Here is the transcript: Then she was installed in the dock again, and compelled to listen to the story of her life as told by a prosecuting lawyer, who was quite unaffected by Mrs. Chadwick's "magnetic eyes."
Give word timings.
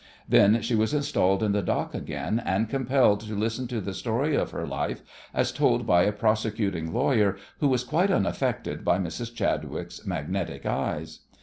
Then 0.27 0.63
she 0.63 0.73
was 0.73 0.95
installed 0.95 1.43
in 1.43 1.51
the 1.51 1.61
dock 1.61 1.93
again, 1.93 2.41
and 2.43 2.67
compelled 2.67 3.19
to 3.19 3.35
listen 3.37 3.67
to 3.67 3.79
the 3.79 3.93
story 3.93 4.33
of 4.35 4.49
her 4.49 4.65
life 4.65 5.03
as 5.31 5.51
told 5.51 5.85
by 5.85 6.05
a 6.05 6.11
prosecuting 6.11 6.91
lawyer, 6.91 7.37
who 7.59 7.67
was 7.67 7.83
quite 7.83 8.09
unaffected 8.09 8.83
by 8.83 8.97
Mrs. 8.97 9.31
Chadwick's 9.31 10.03
"magnetic 10.03 10.65
eyes." 10.65 11.19